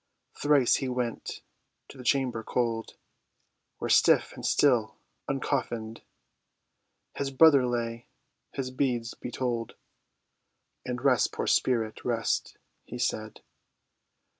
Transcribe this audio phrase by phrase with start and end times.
[0.33, 1.43] Thrice he went
[1.87, 2.95] to the chamber cold,
[3.77, 4.97] Where, stiff and still
[5.29, 6.01] uncoffinèd,
[7.17, 8.07] His brother lay,
[8.51, 9.75] his beads he told,
[10.83, 13.41] And "Rest, poor spirit, rest," he said.